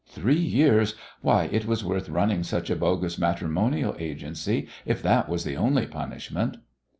Three 0.07 0.33
years! 0.35 0.95
Why, 1.21 1.43
it 1.51 1.67
was 1.67 1.85
worth 1.85 2.09
running 2.09 2.41
such 2.41 2.71
a 2.71 2.75
bogus 2.75 3.19
matrimonial 3.19 3.95
agency 3.99 4.67
if 4.83 5.03
that 5.03 5.29
was 5.29 5.43
the 5.43 5.55
only 5.57 5.85
punishment. 5.85 6.57